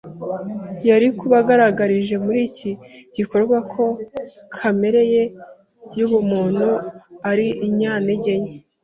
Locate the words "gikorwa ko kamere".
3.15-5.01